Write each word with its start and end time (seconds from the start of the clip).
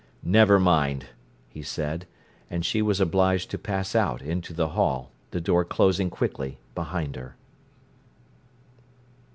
"Never 0.23 0.59
mind!" 0.59 1.09
he 1.47 1.61
said, 1.61 2.07
and 2.49 2.65
she 2.65 2.81
was 2.81 2.99
obliged 2.99 3.51
to 3.51 3.59
pass 3.59 3.93
out 3.95 4.19
into 4.23 4.51
the 4.51 4.69
hall, 4.69 5.11
the 5.29 5.39
door 5.39 5.63
closing 5.63 6.09
quickly 6.09 6.57
behind 6.73 7.15
her. 7.15 7.35